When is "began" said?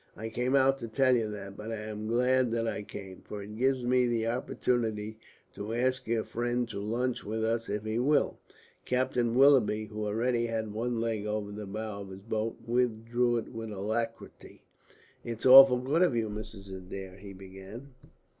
17.33-17.89